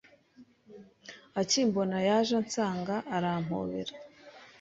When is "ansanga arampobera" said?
2.41-3.93